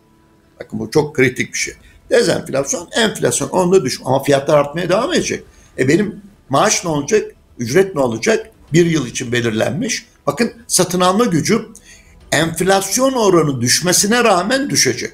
Bakın 0.60 0.78
bu 0.78 0.90
çok 0.90 1.16
kritik 1.16 1.52
bir 1.52 1.58
şey. 1.58 1.74
Dezenflasyon, 2.10 2.88
enflasyon 2.92 3.48
onda 3.48 3.84
düş. 3.84 4.00
Ama 4.04 4.22
fiyatlar 4.22 4.58
artmaya 4.58 4.88
devam 4.88 5.12
edecek. 5.12 5.44
E 5.78 5.88
benim 5.88 6.22
maaş 6.48 6.84
ne 6.84 6.90
olacak? 6.90 7.32
Ücret 7.58 7.94
ne 7.94 8.00
olacak? 8.00 8.50
Bir 8.72 8.86
yıl 8.86 9.06
için 9.06 9.32
belirlenmiş. 9.32 10.06
Bakın 10.26 10.52
satın 10.66 11.00
alma 11.00 11.24
gücü 11.24 11.66
enflasyon 12.32 13.12
oranı 13.12 13.60
düşmesine 13.60 14.24
rağmen 14.24 14.70
düşecek. 14.70 15.12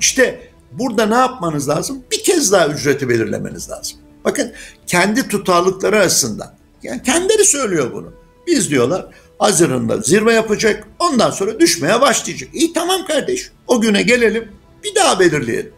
İşte 0.00 0.50
burada 0.72 1.06
ne 1.06 1.14
yapmanız 1.14 1.68
lazım? 1.68 2.02
Bir 2.12 2.22
kez 2.22 2.52
daha 2.52 2.68
ücreti 2.68 3.08
belirlemeniz 3.08 3.70
lazım. 3.70 3.98
Bakın 4.24 4.52
kendi 4.86 5.28
tutarlılıkları 5.28 5.96
arasında. 5.96 6.56
Yani 6.82 7.02
kendileri 7.02 7.44
söylüyor 7.44 7.92
bunu. 7.92 8.12
Biz 8.46 8.70
diyorlar 8.70 9.06
Haziran'da 9.38 9.96
zirve 10.00 10.32
yapacak 10.32 10.86
ondan 10.98 11.30
sonra 11.30 11.60
düşmeye 11.60 12.00
başlayacak. 12.00 12.48
İyi 12.52 12.72
tamam 12.72 13.06
kardeş 13.06 13.50
o 13.66 13.80
güne 13.80 14.02
gelelim 14.02 14.48
bir 14.84 14.94
daha 14.94 15.20
belirleyelim. 15.20 15.72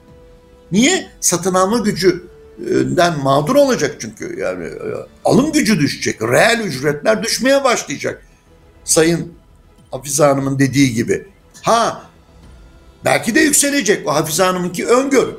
Niye? 0.75 1.07
Satın 1.21 1.55
alma 1.55 1.79
gücünden 1.79 3.19
mağdur 3.23 3.57
olacak 3.57 3.97
çünkü. 4.01 4.41
Yani 4.41 4.65
e, 4.65 4.87
alım 5.25 5.53
gücü 5.53 5.81
düşecek. 5.81 6.23
Reel 6.23 6.61
ücretler 6.61 7.23
düşmeye 7.23 7.65
başlayacak. 7.65 8.23
Sayın 8.85 9.33
Hafize 9.91 10.25
Hanım'ın 10.25 10.59
dediği 10.59 10.95
gibi. 10.95 11.27
Ha 11.63 12.03
belki 13.05 13.35
de 13.35 13.41
yükselecek. 13.41 14.09
O 14.09 14.15
Hafize 14.15 14.43
Hanım'ınki 14.43 14.87
öngörü. 14.87 15.37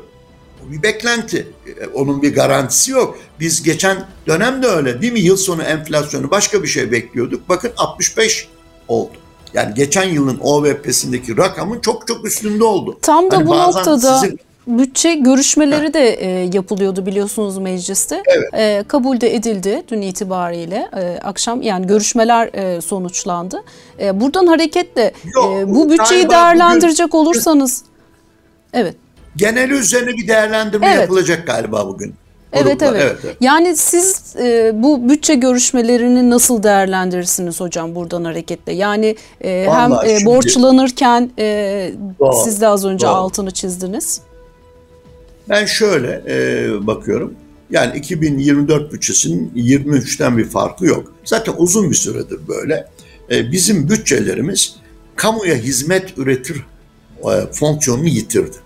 Bu 0.63 0.71
bir 0.71 0.83
beklenti. 0.83 1.47
E, 1.67 1.87
onun 1.87 2.21
bir 2.21 2.35
garantisi 2.35 2.91
yok. 2.91 3.17
Biz 3.39 3.63
geçen 3.63 4.07
dönemde 4.27 4.67
öyle 4.67 5.01
değil 5.01 5.13
mi? 5.13 5.19
Yıl 5.19 5.37
sonu 5.37 5.63
enflasyonu 5.63 6.31
başka 6.31 6.63
bir 6.63 6.67
şey 6.67 6.91
bekliyorduk. 6.91 7.49
Bakın 7.49 7.71
65 7.77 8.47
oldu. 8.87 9.13
Yani 9.53 9.73
geçen 9.73 10.03
yılın 10.03 10.37
OVP'sindeki 10.41 11.37
rakamın 11.37 11.79
çok 11.79 12.07
çok 12.07 12.25
üstünde 12.25 12.63
oldu. 12.63 12.99
Tam 13.01 13.31
da 13.31 13.37
hani 13.37 13.47
bu 13.47 13.57
noktada 13.57 14.19
sizin 14.19 14.39
bütçe 14.67 15.13
görüşmeleri 15.13 15.93
de 15.93 16.09
e, 16.09 16.49
yapılıyordu 16.53 17.05
biliyorsunuz 17.05 17.57
mecliste. 17.57 18.23
Evet. 18.27 18.53
E, 18.53 18.83
kabul 18.87 19.21
de 19.21 19.35
edildi 19.35 19.83
dün 19.87 20.01
itibariyle. 20.01 20.89
E, 20.97 21.19
akşam 21.23 21.61
yani 21.61 21.87
görüşmeler 21.87 22.49
e, 22.53 22.81
sonuçlandı. 22.81 23.63
E, 23.99 24.21
buradan 24.21 24.47
hareketle 24.47 25.11
Yok, 25.35 25.57
e, 25.57 25.75
bu 25.75 25.89
bütçeyi 25.89 26.29
değerlendirecek 26.29 27.07
bugün, 27.07 27.17
olursanız 27.17 27.83
evet. 28.73 28.95
Genel 29.35 29.69
üzerine 29.69 30.09
bir 30.09 30.27
değerlendirme 30.27 30.87
evet. 30.87 31.01
yapılacak 31.01 31.47
galiba 31.47 31.87
bugün. 31.87 32.15
Evet, 32.53 32.81
evet 32.81 33.01
evet. 33.01 33.17
evet. 33.25 33.37
Yani 33.41 33.77
siz 33.77 34.35
e, 34.39 34.71
bu 34.83 35.09
bütçe 35.09 35.35
görüşmelerini 35.35 36.29
nasıl 36.29 36.63
değerlendirirsiniz 36.63 37.59
hocam 37.59 37.95
buradan 37.95 38.23
hareketle? 38.23 38.73
Yani 38.73 39.15
e, 39.41 39.67
hem 39.71 39.91
e, 39.91 40.25
borçlanırken 40.25 41.29
e, 41.39 41.91
siz 42.43 42.61
de 42.61 42.67
az 42.67 42.85
önce 42.85 43.07
doğru. 43.07 43.15
altını 43.15 43.51
çizdiniz. 43.51 44.21
Ben 45.49 45.65
şöyle 45.65 46.23
e, 46.27 46.87
bakıyorum. 46.87 47.33
Yani 47.69 47.97
2024 47.97 48.93
bütçesinin 48.93 49.51
23'ten 49.55 50.37
bir 50.37 50.49
farkı 50.49 50.85
yok. 50.85 51.13
Zaten 51.23 51.53
uzun 51.57 51.91
bir 51.91 51.95
süredir 51.95 52.39
böyle. 52.47 52.87
E, 53.31 53.51
bizim 53.51 53.89
bütçelerimiz 53.89 54.75
kamuya 55.15 55.55
hizmet 55.55 56.17
üretir 56.17 56.65
e, 57.23 57.51
fonksiyonunu 57.51 58.07
yitirdi. 58.07 58.57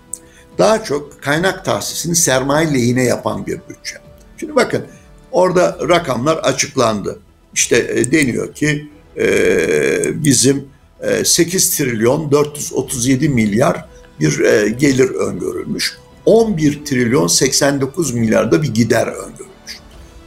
Daha 0.58 0.84
çok 0.84 1.22
kaynak 1.22 1.64
tahsisini 1.64 2.16
sermaye 2.16 2.74
lehine 2.74 3.04
yapan 3.04 3.46
bir 3.46 3.60
bütçe. 3.68 3.96
Şimdi 4.36 4.56
bakın 4.56 4.84
orada 5.32 5.78
rakamlar 5.88 6.36
açıklandı. 6.36 7.18
İşte 7.54 7.76
e, 7.94 8.12
deniyor 8.12 8.54
ki 8.54 8.88
e, 9.16 10.24
bizim 10.24 10.68
e, 11.00 11.24
8 11.24 11.76
trilyon 11.76 12.30
437 12.30 13.28
milyar 13.28 13.84
bir 14.20 14.40
e, 14.40 14.68
gelir 14.68 15.10
öngörülmüş. 15.10 15.98
11 16.30 16.84
trilyon 16.84 17.26
89 17.26 18.14
milyarda 18.14 18.62
bir 18.62 18.74
gider 18.74 19.06
öngörülmüş. 19.06 19.78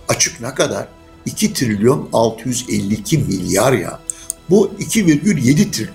Açık 0.08 0.42
ne 0.42 0.54
kadar? 0.54 0.88
2 1.26 1.54
trilyon 1.54 2.10
652 2.14 3.18
milyar 3.18 3.74
ya. 3.74 4.00
Bu 4.50 4.72
2,7 4.80 5.72
trilyon. 5.72 5.94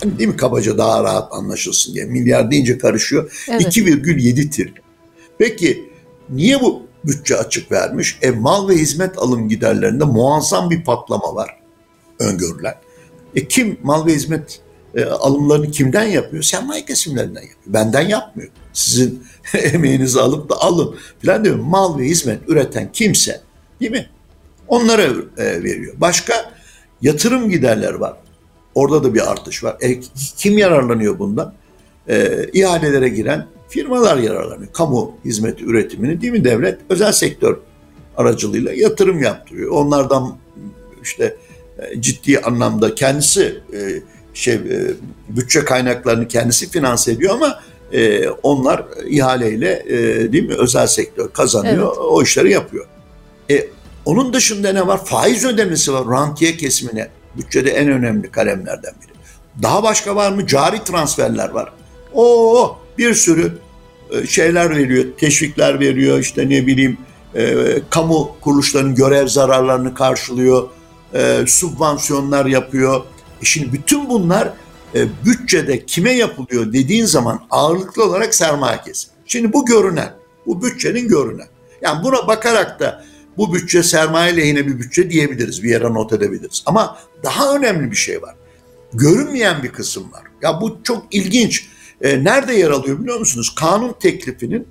Hani 0.00 0.18
değil 0.18 0.28
mi 0.28 0.36
kabaca 0.36 0.78
daha 0.78 1.04
rahat 1.04 1.32
anlaşılsın 1.32 1.94
diye. 1.94 2.04
Milyar 2.04 2.50
deyince 2.50 2.78
karışıyor. 2.78 3.44
Evet. 3.50 3.76
2,7 3.76 4.50
trilyon. 4.50 4.84
Peki 5.38 5.90
niye 6.30 6.60
bu 6.60 6.82
bütçe 7.04 7.36
açık 7.36 7.72
vermiş? 7.72 8.18
E 8.22 8.30
mal 8.30 8.68
ve 8.68 8.74
hizmet 8.74 9.18
alım 9.18 9.48
giderlerinde 9.48 10.04
muazzam 10.04 10.70
bir 10.70 10.84
patlama 10.84 11.34
var 11.34 11.50
öngörülen. 12.18 12.74
E 13.34 13.48
kim 13.48 13.78
mal 13.82 14.06
ve 14.06 14.14
hizmet 14.14 14.60
e, 14.94 15.04
alımlarını 15.04 15.70
kimden 15.70 16.04
yapıyor? 16.04 16.42
Sermaye 16.42 16.84
kesimlerinden 16.84 17.40
yapıyor. 17.40 17.58
Benden 17.66 18.08
yapmıyor. 18.08 18.50
Sizin 18.78 19.22
emeğinizi 19.54 20.20
alıp 20.20 20.50
da 20.50 20.60
alın 20.60 20.94
filan 21.18 21.44
diyor. 21.44 21.56
Mal 21.56 21.98
ve 21.98 22.04
hizmet 22.04 22.40
üreten 22.48 22.92
kimse 22.92 23.40
değil 23.80 23.92
mi? 23.92 24.08
Onlara 24.68 25.02
e, 25.02 25.62
veriyor. 25.64 25.94
Başka 25.96 26.52
yatırım 27.02 27.50
giderleri 27.50 28.00
var. 28.00 28.16
Orada 28.74 29.04
da 29.04 29.14
bir 29.14 29.30
artış 29.30 29.64
var. 29.64 29.76
E, 29.80 30.00
kim 30.36 30.58
yararlanıyor 30.58 31.18
bundan? 31.18 31.54
E, 32.08 32.46
ihalelere 32.52 33.08
giren 33.08 33.46
firmalar 33.68 34.16
yararlanıyor. 34.16 34.72
Kamu 34.72 35.16
hizmet 35.24 35.60
üretimini 35.62 36.20
değil 36.20 36.32
mi 36.32 36.44
devlet? 36.44 36.80
Özel 36.90 37.12
sektör 37.12 37.56
aracılığıyla 38.16 38.72
yatırım 38.72 39.22
yaptırıyor. 39.22 39.70
Onlardan 39.70 40.38
işte 41.02 41.36
e, 41.78 42.00
ciddi 42.00 42.40
anlamda 42.40 42.94
kendisi 42.94 43.60
e, 43.72 44.02
şey 44.34 44.54
e, 44.54 44.90
bütçe 45.28 45.64
kaynaklarını 45.64 46.28
kendisi 46.28 46.70
finanse 46.70 47.12
ediyor 47.12 47.34
ama 47.34 47.60
e, 47.92 48.28
onlar 48.28 48.84
ihaleyle 49.06 49.82
e, 49.86 49.96
değil 50.32 50.48
mi 50.48 50.54
özel 50.54 50.86
sektör 50.86 51.28
kazanıyor 51.28 51.86
evet. 51.86 51.98
o 51.98 52.22
işleri 52.22 52.52
yapıyor. 52.52 52.86
E, 53.50 53.66
onun 54.04 54.32
dışında 54.32 54.72
ne 54.72 54.86
var? 54.86 55.04
Faiz 55.04 55.44
ödemesi 55.44 55.92
var 55.92 56.06
rantiye 56.06 56.56
kesimine. 56.56 57.08
Bütçede 57.36 57.70
en 57.70 57.88
önemli 57.88 58.30
kalemlerden 58.30 58.92
biri. 59.02 59.18
Daha 59.62 59.82
başka 59.82 60.16
var 60.16 60.32
mı? 60.32 60.46
Cari 60.46 60.84
transferler 60.84 61.48
var. 61.48 61.72
O 62.14 62.78
bir 62.98 63.14
sürü 63.14 63.52
e, 64.10 64.26
şeyler 64.26 64.76
veriyor, 64.76 65.04
teşvikler 65.18 65.80
veriyor, 65.80 66.18
işte 66.18 66.48
ne 66.48 66.66
bileyim 66.66 66.98
e, 67.34 67.54
kamu 67.90 68.36
kuruluşlarının 68.40 68.94
görev 68.94 69.26
zararlarını 69.26 69.94
karşılıyor, 69.94 70.68
e, 71.14 71.44
subvansiyonlar 71.46 72.46
yapıyor, 72.46 73.02
e 73.42 73.44
şimdi 73.44 73.72
bütün 73.72 74.08
bunlar 74.08 74.52
e, 74.94 75.06
bütçede 75.24 75.86
kime 75.86 76.12
yapılıyor 76.12 76.72
dediğin 76.72 77.04
zaman 77.04 77.40
ağırlıklı 77.50 78.04
olarak 78.04 78.34
sermaye 78.34 78.80
kesimi. 78.84 79.14
Şimdi 79.26 79.52
bu 79.52 79.66
görünen, 79.66 80.12
bu 80.46 80.62
bütçenin 80.62 81.08
görünen. 81.08 81.46
Yani 81.82 82.04
buna 82.04 82.26
bakarak 82.26 82.80
da 82.80 83.04
bu 83.36 83.54
bütçe 83.54 83.82
sermaye 83.82 84.36
lehine 84.36 84.66
bir 84.66 84.78
bütçe 84.78 85.10
diyebiliriz, 85.10 85.62
bir 85.62 85.70
yere 85.70 85.94
not 85.94 86.12
edebiliriz. 86.12 86.62
Ama 86.66 86.98
daha 87.22 87.56
önemli 87.56 87.90
bir 87.90 87.96
şey 87.96 88.22
var. 88.22 88.34
Görünmeyen 88.92 89.62
bir 89.62 89.68
kısım 89.68 90.12
var. 90.12 90.22
Ya 90.42 90.60
bu 90.60 90.78
çok 90.84 91.04
ilginç. 91.10 91.68
E, 92.00 92.24
nerede 92.24 92.54
yer 92.54 92.70
alıyor 92.70 93.00
biliyor 93.00 93.18
musunuz? 93.18 93.54
Kanun 93.54 93.94
teklifinin 94.00 94.68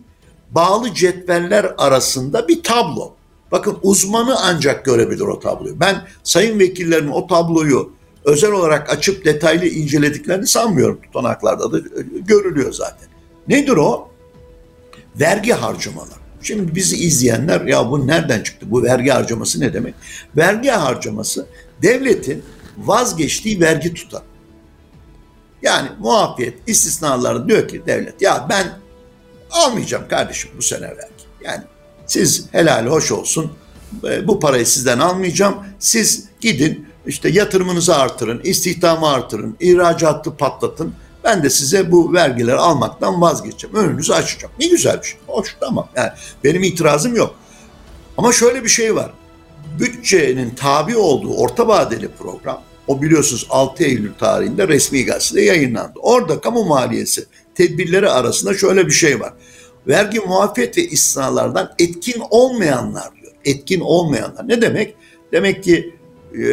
bağlı 0.52 0.94
cetveller 0.94 1.74
arasında 1.78 2.48
bir 2.48 2.64
tablo. 2.64 3.14
Bakın 3.52 3.78
uzmanı 3.82 4.36
ancak 4.40 4.86
görebilir 4.86 5.22
o 5.22 5.40
tabloyu. 5.40 5.80
Ben 5.80 6.08
sayın 6.24 6.60
vekillerin 6.60 7.08
o 7.08 7.28
tabloyu 7.28 7.92
özel 8.28 8.52
olarak 8.52 8.90
açıp 8.90 9.26
detaylı 9.26 9.66
incelediklerini 9.66 10.48
sanmıyorum 10.48 11.02
tutanaklarda 11.02 11.72
da 11.72 11.80
görülüyor 12.28 12.74
zaten. 12.74 13.08
Nedir 13.48 13.78
o? 13.78 14.10
Vergi 15.20 15.52
harcamaları. 15.52 16.20
Şimdi 16.42 16.76
bizi 16.76 16.98
izleyenler 16.98 17.62
ya 17.62 17.92
bu 17.92 18.08
nereden 18.08 18.44
çıktı? 18.44 18.66
Bu 18.70 18.84
vergi 18.84 19.10
harcaması 19.10 19.60
ne 19.60 19.74
demek? 19.74 19.96
Vergi 20.38 20.70
harcaması 20.70 21.48
devletin 21.82 22.44
vazgeçtiği 22.78 23.62
vergi 23.62 23.94
tutar. 23.94 24.22
Yani 25.62 25.90
muafiyet 26.00 26.58
istisnaları 26.68 27.48
diyor 27.48 27.68
ki 27.68 27.82
devlet 27.88 28.22
ya 28.22 28.48
ben 28.50 28.68
almayacağım 29.52 30.08
kardeşim 30.10 30.52
bu 30.58 30.62
sene 30.62 30.88
vergi. 30.88 31.24
Yani 31.44 31.64
siz 32.06 32.46
helal 32.52 32.86
hoş 32.86 33.12
olsun 33.12 33.52
e, 34.04 34.28
bu 34.28 34.40
parayı 34.40 34.66
sizden 34.66 35.00
almayacağım. 35.00 35.56
Siz 35.80 36.26
gidin 36.42 36.87
işte 37.08 37.30
yatırımınızı 37.30 37.96
artırın, 37.96 38.42
istihdamı 38.44 39.08
artırın, 39.08 39.58
ihracatı 39.60 40.38
patlatın. 40.38 40.94
Ben 41.24 41.44
de 41.44 41.50
size 41.50 41.92
bu 41.92 42.14
vergileri 42.14 42.56
almaktan 42.56 43.22
vazgeçeceğim. 43.22 43.76
Önünüzü 43.76 44.14
açacağım. 44.14 44.54
Ne 44.60 44.68
güzel 44.68 45.02
bir 45.02 45.08
şey. 45.08 45.20
Hoş 45.28 45.56
tamam. 45.60 45.90
Yani 45.96 46.10
benim 46.44 46.64
itirazım 46.64 47.16
yok. 47.16 47.36
Ama 48.18 48.32
şöyle 48.32 48.64
bir 48.64 48.70
şey 48.70 48.96
var. 48.96 49.12
Bütçenin 49.80 50.50
tabi 50.50 50.98
olduğu 50.98 51.34
orta 51.34 51.68
vadeli 51.68 52.08
program 52.08 52.62
o 52.88 53.02
biliyorsunuz 53.02 53.48
6 53.50 53.84
Eylül 53.84 54.14
tarihinde 54.14 54.68
resmi 54.68 55.06
gazetede 55.06 55.42
yayınlandı. 55.42 56.00
Orada 56.00 56.42
kamu 56.42 56.66
maliyesi 56.66 57.26
tedbirleri 57.56 58.10
arasında 58.10 58.54
şöyle 58.54 58.86
bir 58.86 58.92
şey 58.92 59.20
var. 59.20 59.34
Vergi 59.88 60.20
muafiyet 60.20 60.78
ve 60.78 60.82
istisnalardan 60.82 61.74
etkin 61.80 62.22
olmayanlar 62.30 63.16
diyor. 63.22 63.34
Etkin 63.46 63.80
olmayanlar. 63.80 64.48
Ne 64.48 64.62
demek? 64.62 64.96
Demek 65.32 65.64
ki 65.64 65.97
e, 66.34 66.48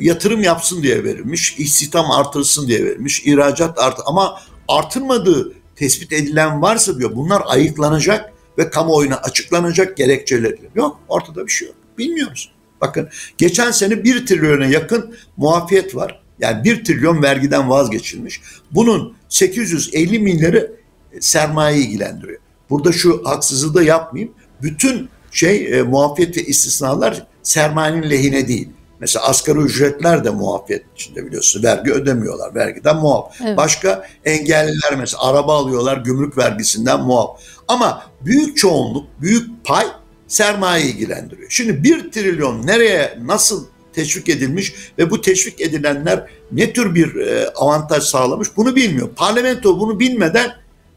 yatırım 0.00 0.42
yapsın 0.42 0.82
diye 0.82 1.04
verilmiş, 1.04 1.58
istihdam 1.58 2.10
artırsın 2.10 2.68
diye 2.68 2.84
verilmiş, 2.84 3.26
ihracat 3.26 3.78
art 3.78 3.98
ama 4.06 4.40
artırmadığı 4.68 5.52
tespit 5.76 6.12
edilen 6.12 6.62
varsa 6.62 6.98
diyor 6.98 7.16
bunlar 7.16 7.42
ayıklanacak 7.46 8.32
ve 8.58 8.70
kamuoyuna 8.70 9.16
açıklanacak 9.16 9.96
gerekçeleri. 9.96 10.58
Yok 10.74 11.00
ortada 11.08 11.46
bir 11.46 11.52
şey 11.52 11.68
yok. 11.68 11.76
Bilmiyoruz. 11.98 12.52
Bakın 12.80 13.08
geçen 13.38 13.70
sene 13.70 14.04
1 14.04 14.26
trilyona 14.26 14.66
yakın 14.66 15.14
muafiyet 15.36 15.96
var. 15.96 16.22
Yani 16.40 16.64
1 16.64 16.84
trilyon 16.84 17.22
vergiden 17.22 17.70
vazgeçilmiş. 17.70 18.40
Bunun 18.70 19.14
850 19.28 20.18
milyarı 20.18 20.72
sermaye 21.20 21.78
ilgilendiriyor. 21.78 22.40
Burada 22.70 22.92
şu 22.92 23.22
haksızlığı 23.24 23.74
da 23.74 23.82
yapmayayım. 23.82 24.34
Bütün 24.62 25.08
şey 25.30 25.78
e, 25.78 25.82
muafiyet 25.82 26.36
ve 26.36 26.44
istisnalar 26.44 27.26
sermayenin 27.42 28.10
lehine 28.10 28.48
değil. 28.48 28.68
Mesela 29.00 29.24
asgari 29.24 29.58
ücretler 29.58 30.24
de 30.24 30.30
muafiyet 30.30 30.84
içinde 30.94 31.26
biliyorsunuz. 31.26 31.64
Vergi 31.64 31.92
ödemiyorlar. 31.92 32.54
Vergiden 32.54 32.96
muaf. 32.96 33.40
Evet. 33.44 33.56
Başka 33.56 34.06
engelliler 34.24 34.96
mesela 34.98 35.22
araba 35.22 35.58
alıyorlar 35.58 35.96
gümrük 35.96 36.38
vergisinden 36.38 37.00
muaf. 37.00 37.40
Ama 37.68 38.02
büyük 38.20 38.56
çoğunluk, 38.56 39.06
büyük 39.20 39.64
pay 39.64 39.86
sermaye 40.28 40.84
ilgilendiriyor. 40.84 41.50
Şimdi 41.50 41.82
bir 41.82 42.10
trilyon 42.10 42.66
nereye 42.66 43.18
nasıl 43.22 43.66
teşvik 43.92 44.28
edilmiş 44.28 44.74
ve 44.98 45.10
bu 45.10 45.20
teşvik 45.20 45.60
edilenler 45.60 46.30
ne 46.52 46.72
tür 46.72 46.94
bir 46.94 47.14
e, 47.16 47.48
avantaj 47.48 48.02
sağlamış 48.02 48.48
bunu 48.56 48.76
bilmiyor. 48.76 49.08
Parlamento 49.16 49.80
bunu 49.80 50.00
bilmeden 50.00 50.50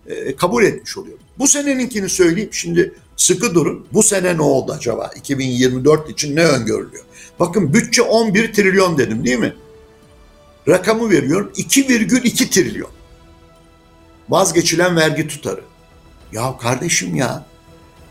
e, 0.08 0.36
kabul 0.36 0.64
etmiş 0.64 0.98
oluyor. 0.98 1.18
Bu 1.40 1.48
seneninkini 1.48 2.10
söyleyeyim 2.10 2.50
şimdi 2.52 2.94
sıkı 3.16 3.56
durun. 3.56 3.86
Bu 3.94 4.04
sene 4.04 4.38
ne 4.38 4.42
oldu 4.42 4.72
acaba? 4.72 5.12
2024 5.16 6.10
için 6.10 6.36
ne 6.36 6.46
öngörülüyor? 6.46 7.04
Bakın 7.40 7.74
bütçe 7.74 8.02
11 8.02 8.54
trilyon 8.54 8.98
dedim 8.98 9.26
değil 9.26 9.40
mi? 9.40 9.54
Rakamı 10.68 11.10
veriyorum 11.10 11.52
2,2 11.56 12.50
trilyon. 12.50 12.90
Vazgeçilen 14.30 14.96
vergi 14.96 15.28
tutarı. 15.28 15.62
Ya 16.32 16.58
kardeşim 16.58 17.16
ya 17.16 17.46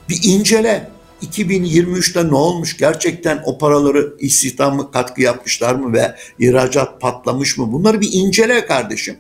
bir 0.09 0.21
incele. 0.25 0.91
2023'te 1.23 2.29
ne 2.29 2.35
olmuş? 2.35 2.77
Gerçekten 2.77 3.43
o 3.45 3.59
paraları 3.59 4.15
istihdamı 4.19 4.91
katkı 4.91 5.23
yapmışlar 5.23 5.75
mı 5.75 5.93
ve 5.93 6.17
ihracat 6.39 7.00
patlamış 7.00 7.59
mı? 7.59 7.73
Bunları 7.73 8.00
bir 8.00 8.12
incele 8.12 8.67
kardeşim. 8.67 9.17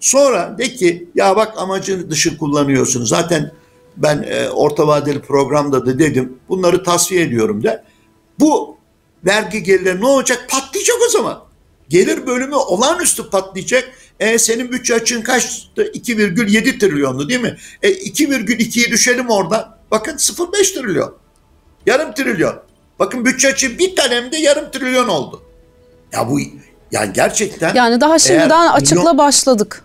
Sonra 0.00 0.58
de 0.58 0.74
ki 0.74 1.08
ya 1.14 1.36
bak 1.36 1.54
amacı 1.56 2.10
dışı 2.10 2.38
kullanıyorsun. 2.38 3.04
Zaten 3.04 3.52
ben 3.96 4.24
e, 4.28 4.48
orta 4.48 4.86
vadeli 4.86 5.20
programda 5.20 5.86
da 5.86 5.98
dedim 5.98 6.38
bunları 6.48 6.82
tasfiye 6.82 7.22
ediyorum 7.22 7.62
de. 7.62 7.84
Bu 8.40 8.75
vergi 9.24 9.62
gelirleri 9.62 10.00
ne 10.00 10.06
olacak? 10.06 10.46
Patlayacak 10.48 10.96
o 11.06 11.10
zaman. 11.10 11.44
Gelir 11.88 12.26
bölümü 12.26 12.54
olağanüstü 12.54 13.30
patlayacak. 13.30 13.90
E, 14.20 14.38
senin 14.38 14.72
bütçe 14.72 14.94
açığın 14.94 15.22
kaçtı? 15.22 15.82
2,7 15.82 16.78
trilyonlu 16.78 17.28
değil 17.28 17.40
mi? 17.40 17.56
E, 17.82 17.90
2,2'yi 17.90 18.90
düşelim 18.90 19.30
oradan. 19.30 19.76
Bakın 19.90 20.16
0,5 20.16 20.74
trilyon. 20.74 21.14
Yarım 21.86 22.14
trilyon. 22.14 22.62
Bakın 22.98 23.24
bütçe 23.24 23.48
açığı 23.48 23.78
bir 23.78 23.96
tanemde 23.96 24.36
yarım 24.36 24.70
trilyon 24.70 25.08
oldu. 25.08 25.42
Ya 26.12 26.30
bu 26.30 26.40
yani 26.92 27.12
gerçekten 27.12 27.74
yani 27.74 28.00
daha 28.00 28.18
şimdiden 28.18 28.68
açıkla 28.68 29.00
milyon, 29.00 29.18
başladık. 29.18 29.84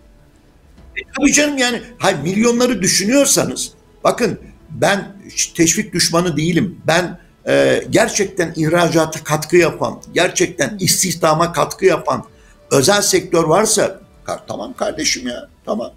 E, 0.97 1.01
tabii 1.17 1.33
canım 1.33 1.57
yani 1.57 1.81
hayır, 1.97 2.17
milyonları 2.17 2.81
düşünüyorsanız 2.81 3.71
bakın 4.03 4.39
ben 4.69 5.15
teşvik 5.55 5.93
düşmanı 5.93 6.37
değilim. 6.37 6.81
Ben 6.87 7.19
e, 7.47 7.83
gerçekten 7.89 8.53
ihracata 8.55 9.23
katkı 9.23 9.57
yapan, 9.57 10.01
gerçekten 10.13 10.77
istihdama 10.79 11.51
katkı 11.51 11.85
yapan 11.85 12.23
özel 12.71 13.01
sektör 13.01 13.43
varsa 13.43 14.01
tamam 14.47 14.73
kardeşim 14.73 15.27
ya 15.27 15.49
tamam. 15.65 15.91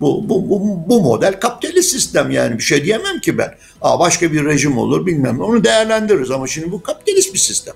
Bu, 0.00 0.28
bu, 0.28 0.50
bu, 0.50 0.88
bu 0.88 1.02
model 1.02 1.40
kapitalist 1.40 1.90
sistem 1.90 2.30
yani 2.30 2.58
bir 2.58 2.62
şey 2.62 2.84
diyemem 2.84 3.20
ki 3.20 3.38
ben. 3.38 3.54
Aa, 3.82 3.98
başka 3.98 4.32
bir 4.32 4.44
rejim 4.44 4.78
olur 4.78 5.06
bilmem 5.06 5.40
onu 5.40 5.64
değerlendiririz 5.64 6.30
ama 6.30 6.46
şimdi 6.46 6.72
bu 6.72 6.82
kapitalist 6.82 7.34
bir 7.34 7.38
sistem. 7.38 7.74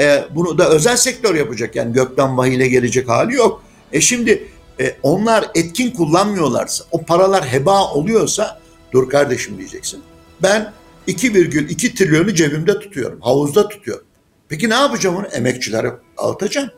E, 0.00 0.24
bunu 0.30 0.58
da 0.58 0.68
özel 0.68 0.96
sektör 0.96 1.34
yapacak 1.34 1.76
yani 1.76 1.92
gökten 1.92 2.36
vahiyle 2.36 2.68
gelecek 2.68 3.08
hali 3.08 3.34
yok. 3.34 3.62
E 3.92 4.00
şimdi 4.00 4.48
e, 4.80 4.96
onlar 5.02 5.50
etkin 5.54 5.90
kullanmıyorlarsa 5.90 6.84
o 6.92 7.02
paralar 7.02 7.52
heba 7.52 7.92
oluyorsa 7.92 8.60
dur 8.92 9.08
kardeşim 9.08 9.58
diyeceksin. 9.58 10.02
Ben 10.42 10.72
2,2 11.08 11.94
trilyonu 11.94 12.34
cebimde 12.34 12.78
tutuyorum 12.78 13.20
havuzda 13.20 13.68
tutuyorum. 13.68 14.06
Peki 14.48 14.70
ne 14.70 14.74
yapacağım 14.74 15.16
onu? 15.16 15.26
Emekçilere 15.26 15.92
dağıtacağım. 16.18 16.70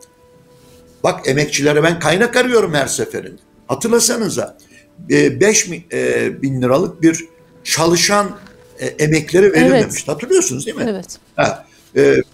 Bak 1.04 1.28
emekçilere 1.28 1.82
ben 1.82 1.98
kaynak 1.98 2.36
arıyorum 2.36 2.74
her 2.74 2.86
seferinde. 2.86 3.40
Hatırlasanıza 3.68 4.58
5 4.98 5.68
e, 5.68 5.82
e, 5.92 6.42
bin 6.42 6.62
liralık 6.62 7.02
bir 7.02 7.24
çalışan 7.64 8.36
e, 8.78 8.86
emekleri 8.86 9.52
verilmemiş. 9.52 9.96
Evet. 9.96 10.08
Hatırlıyorsunuz 10.08 10.66
değil 10.66 10.76
mi? 10.76 10.86
Evet. 10.88 11.18
Ha, 11.36 11.66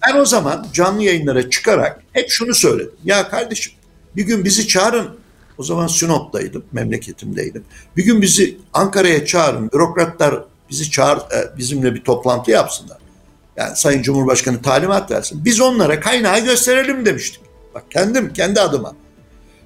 ben 0.07 0.19
o 0.19 0.25
zaman 0.25 0.67
canlı 0.73 1.03
yayınlara 1.03 1.49
çıkarak 1.49 2.03
hep 2.13 2.29
şunu 2.29 2.55
söyledim. 2.55 2.93
Ya 3.05 3.29
kardeşim 3.29 3.73
bir 4.15 4.23
gün 4.23 4.45
bizi 4.45 4.67
çağırın. 4.67 5.09
O 5.57 5.63
zaman 5.63 5.87
Sinop'taydım, 5.87 6.65
memleketimdeydim. 6.71 7.63
Bir 7.97 8.05
gün 8.05 8.21
bizi 8.21 8.57
Ankara'ya 8.73 9.25
çağırın. 9.25 9.71
Bürokratlar 9.71 10.43
bizi 10.73 10.91
çağır, 10.91 11.19
bizimle 11.57 11.95
bir 11.95 12.03
toplantı 12.03 12.51
yapsınlar. 12.51 12.97
Yani 13.57 13.75
Sayın 13.75 14.01
Cumhurbaşkanı 14.01 14.61
talimat 14.61 15.11
versin. 15.11 15.45
Biz 15.45 15.61
onlara 15.61 15.99
kaynağı 15.99 16.39
gösterelim 16.39 17.05
demiştik. 17.05 17.41
Bak 17.75 17.83
kendim, 17.91 18.33
kendi 18.33 18.61
adıma. 18.61 18.95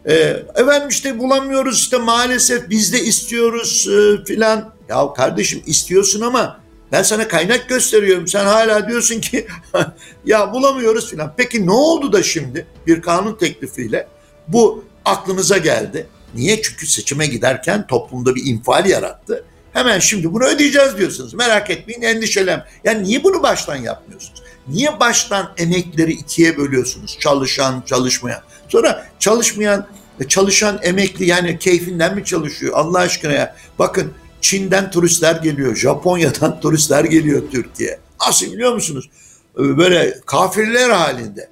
E, 0.05 0.13
efendim 0.55 0.89
işte 0.89 1.19
bulamıyoruz 1.19 1.79
işte 1.79 1.97
maalesef 1.97 2.69
biz 2.69 2.93
de 2.93 3.03
istiyoruz 3.03 3.87
e, 3.87 4.25
filan. 4.25 4.73
Ya 4.89 5.13
kardeşim 5.13 5.63
istiyorsun 5.65 6.21
ama 6.21 6.59
ben 6.91 7.03
sana 7.03 7.27
kaynak 7.27 7.69
gösteriyorum. 7.69 8.27
Sen 8.27 8.45
hala 8.45 8.89
diyorsun 8.89 9.21
ki 9.21 9.47
ya 10.25 10.53
bulamıyoruz 10.53 11.09
filan. 11.09 11.33
Peki 11.37 11.65
ne 11.65 11.71
oldu 11.71 12.13
da 12.13 12.23
şimdi 12.23 12.67
bir 12.87 13.01
kanun 13.01 13.35
teklifiyle 13.35 14.07
bu 14.47 14.83
aklınıza 15.05 15.57
geldi? 15.57 16.07
Niye? 16.35 16.61
Çünkü 16.61 16.87
seçime 16.87 17.27
giderken 17.27 17.87
toplumda 17.87 18.35
bir 18.35 18.45
infial 18.45 18.85
yarattı. 18.85 19.45
Hemen 19.77 19.99
şimdi 19.99 20.33
bunu 20.33 20.43
ödeyeceğiz 20.43 20.97
diyorsunuz. 20.97 21.33
Merak 21.33 21.69
etmeyin 21.69 22.01
endişelem. 22.01 22.65
Yani 22.83 23.03
niye 23.03 23.23
bunu 23.23 23.43
baştan 23.43 23.75
yapmıyorsunuz? 23.75 24.43
Niye 24.67 24.99
baştan 24.99 25.53
emekleri 25.57 26.11
ikiye 26.11 26.57
bölüyorsunuz? 26.57 27.17
Çalışan, 27.19 27.83
çalışmayan. 27.85 28.41
Sonra 28.69 29.07
çalışmayan, 29.19 29.87
çalışan 30.27 30.79
emekli 30.83 31.25
yani 31.25 31.59
keyfinden 31.59 32.15
mi 32.15 32.25
çalışıyor 32.25 32.73
Allah 32.75 32.99
aşkına 32.99 33.31
ya? 33.31 33.55
Bakın 33.79 34.13
Çin'den 34.41 34.91
turistler 34.91 35.35
geliyor, 35.35 35.75
Japonya'dan 35.75 36.59
turistler 36.61 37.03
geliyor 37.03 37.43
Türkiye. 37.51 37.99
Nasıl 38.27 38.45
biliyor 38.45 38.73
musunuz? 38.73 39.09
Böyle 39.57 40.19
kafirler 40.25 40.89
halinde. 40.89 41.49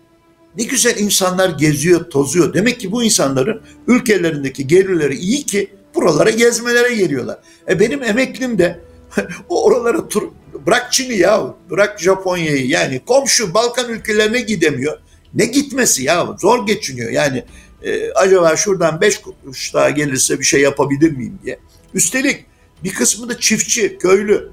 Ne 0.57 0.63
güzel 0.63 0.99
insanlar 0.99 1.49
geziyor, 1.49 2.09
tozuyor. 2.09 2.53
Demek 2.53 2.79
ki 2.79 2.91
bu 2.91 3.03
insanların 3.03 3.61
ülkelerindeki 3.87 4.67
gelirleri 4.67 5.15
iyi 5.15 5.43
ki 5.43 5.69
buralara 5.95 6.29
gezmelere 6.29 6.95
geliyorlar. 6.95 7.39
E 7.69 7.79
benim 7.79 8.03
emeklim 8.03 8.57
de 8.57 8.79
o 9.49 9.65
oralara 9.65 10.07
tur, 10.07 10.23
bırak 10.67 10.93
Çin'i 10.93 11.17
ya, 11.17 11.53
bırak 11.69 11.99
Japonya'yı 11.99 12.67
yani 12.67 13.01
komşu 13.05 13.53
Balkan 13.53 13.89
ülkelerine 13.89 14.41
gidemiyor. 14.41 14.99
Ne 15.33 15.45
gitmesi 15.45 16.03
ya 16.03 16.27
zor 16.39 16.67
geçiniyor 16.67 17.11
yani 17.11 17.43
e, 17.83 18.11
acaba 18.11 18.55
şuradan 18.55 19.01
beş 19.01 19.21
kuruş 19.21 19.73
daha 19.73 19.89
gelirse 19.89 20.39
bir 20.39 20.43
şey 20.43 20.61
yapabilir 20.61 21.11
miyim 21.11 21.39
diye. 21.43 21.59
Üstelik 21.93 22.45
bir 22.83 22.93
kısmı 22.93 23.29
da 23.29 23.39
çiftçi, 23.39 23.97
köylü. 23.97 24.51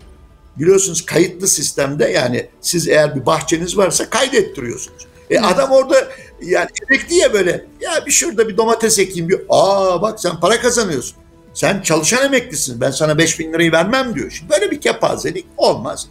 Biliyorsunuz 0.57 1.07
kayıtlı 1.07 1.49
sistemde 1.49 2.09
yani 2.09 2.49
siz 2.61 2.89
eğer 2.89 3.17
bir 3.17 3.27
bahçeniz 3.27 3.77
varsa 3.77 4.11
kaydettiriyorsunuz. 4.11 5.07
E 5.31 5.39
adam 5.41 5.71
orada 5.71 6.09
yani 6.43 6.69
emekli 6.89 7.17
ya 7.17 7.33
böyle 7.33 7.67
ya 7.81 8.07
bir 8.07 8.11
şurada 8.11 8.49
bir 8.49 8.57
domates 8.57 8.99
ekeyim 8.99 9.29
diyor. 9.29 9.41
Aa 9.49 10.03
bak 10.03 10.21
sen 10.21 10.41
para 10.41 10.61
kazanıyorsun. 10.61 11.17
Sen 11.55 11.81
çalışan 11.83 12.25
emeklisin 12.25 12.81
ben 12.81 12.91
sana 12.91 13.19
5 13.19 13.39
bin 13.41 13.53
lirayı 13.53 13.73
vermem 13.73 14.15
diyor. 14.15 14.31
Şimdi 14.31 14.53
böyle 14.53 14.71
bir 14.71 14.81
kepazelik 14.81 15.47
olmaz. 15.57 16.07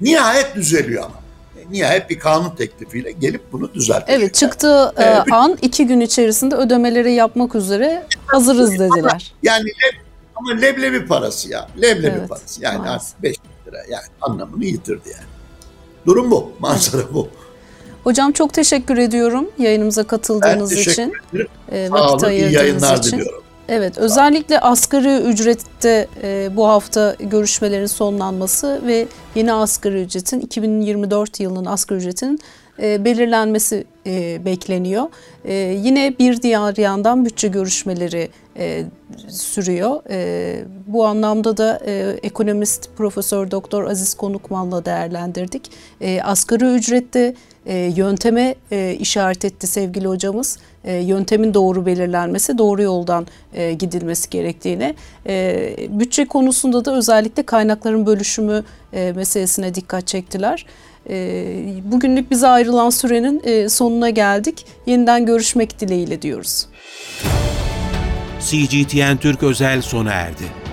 Nihayet 0.00 0.54
düzeliyor 0.54 1.04
ama. 1.04 1.14
nihayet 1.70 2.10
bir 2.10 2.18
kanun 2.18 2.50
teklifiyle 2.56 3.12
gelip 3.12 3.52
bunu 3.52 3.74
düzeltecekler. 3.74 4.18
Evet 4.18 4.34
çıktığı 4.34 4.92
e, 4.96 5.02
Evet. 5.02 5.32
an 5.32 5.58
iki 5.62 5.86
gün 5.86 6.00
içerisinde 6.00 6.54
ödemeleri 6.54 7.12
yapmak 7.12 7.54
üzere 7.54 8.06
hazırız 8.26 8.70
dediler. 8.72 9.34
Yani 9.42 9.64
ama 10.36 10.52
leblebi 10.60 11.06
parası 11.06 11.50
ya. 11.50 11.68
Leblebi 11.82 12.16
Evet, 12.18 12.28
parası. 12.28 12.62
Yani 12.62 12.78
maalesef. 12.78 12.94
artık 13.14 13.22
5 13.22 13.36
lira 13.66 13.78
yani 13.90 14.04
anlamını 14.20 14.64
yitirdi 14.64 15.08
yani. 15.08 15.24
Durum 16.06 16.30
bu. 16.30 16.52
Manzara 16.58 17.02
bu. 17.14 17.28
Hocam 18.04 18.32
çok 18.32 18.52
teşekkür 18.52 18.98
ediyorum 18.98 19.50
yayınımıza 19.58 20.02
Ben 20.02 20.06
katıldığınız 20.08 20.70
teşekkür 20.70 20.92
için. 20.92 21.12
ederim. 21.32 21.48
e, 21.72 21.88
Sağ 21.88 21.94
vakit 21.94 22.22
olun. 22.24 22.32
İyi 22.32 22.34
ayırdığınız 22.42 22.54
yayınlar 22.54 22.96
için. 22.98 23.12
diliyorum. 23.18 23.42
Evet, 23.68 23.98
özellikle 23.98 24.60
asgari 24.60 25.16
ücrette 25.16 26.06
e, 26.22 26.56
bu 26.56 26.66
hafta 26.68 27.16
görüşmelerin 27.20 27.86
sonlanması 27.86 28.80
ve 28.86 29.06
yeni 29.34 29.52
asgari 29.52 30.02
ücretin 30.02 30.40
2024 30.40 31.40
yılının 31.40 31.64
asgari 31.64 31.98
ücretinin 31.98 32.40
e, 32.82 33.04
belirlenmesi 33.04 33.84
e, 34.06 34.44
bekleniyor. 34.44 35.04
E, 35.44 35.54
yine 35.54 36.18
bir 36.18 36.42
diğer 36.42 36.76
yandan 36.76 37.24
bütçe 37.24 37.48
görüşmeleri 37.48 38.28
e, 38.56 38.84
sürüyor. 39.28 40.00
E, 40.10 40.64
bu 40.86 41.06
anlamda 41.06 41.56
da 41.56 41.80
e, 41.86 42.18
ekonomist 42.22 42.90
Profesör 42.96 43.50
Doktor 43.50 43.84
Aziz 43.84 44.14
Konukman'la 44.14 44.84
değerlendirdik. 44.84 45.70
E, 46.00 46.22
asgari 46.22 46.64
ücrette 46.64 47.34
e, 47.66 47.92
yönteme 47.96 48.54
e, 48.72 48.96
işaret 49.00 49.44
etti 49.44 49.66
sevgili 49.66 50.08
hocamız. 50.08 50.58
E, 50.84 50.94
yöntemin 50.94 51.54
doğru 51.54 51.86
belirlenmesi, 51.86 52.58
doğru 52.58 52.82
yoldan 52.82 53.26
e, 53.54 53.72
gidilmesi 53.72 54.30
gerektiğine. 54.30 54.94
E, 55.26 55.76
bütçe 55.88 56.24
konusunda 56.24 56.84
da 56.84 56.96
özellikle 56.96 57.42
kaynakların 57.42 58.06
bölüşümü 58.06 58.64
e, 58.92 59.12
meselesine 59.16 59.74
dikkat 59.74 60.06
çektiler. 60.06 60.66
E, 61.10 61.14
bugünlük 61.84 62.30
bize 62.30 62.46
ayrılan 62.48 62.90
sürenin 62.90 63.42
e, 63.44 63.68
sonuna 63.68 64.10
geldik. 64.10 64.66
Yeniden 64.86 65.26
görüşmek 65.26 65.80
dileğiyle 65.80 66.22
diyoruz. 66.22 66.66
CGTN 68.40 69.16
Türk 69.16 69.42
özel 69.42 69.82
sona 69.82 70.12
erdi. 70.12 70.65